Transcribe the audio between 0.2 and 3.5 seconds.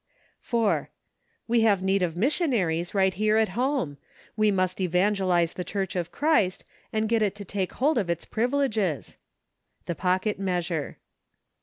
4. TYe have need of missionaries right here at